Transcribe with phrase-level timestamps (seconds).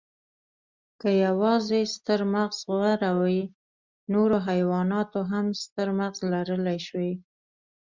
[1.01, 3.39] که یواځې ستر مغز غوره وی،
[4.13, 7.11] نورو حیواناتو هم ستر مغز لرلی شوی.